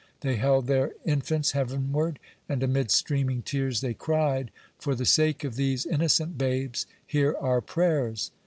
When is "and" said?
2.49-2.63